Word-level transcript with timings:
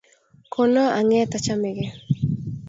Kona 0.53 0.83
ang’eet 0.97 1.31
achamege 1.37 1.85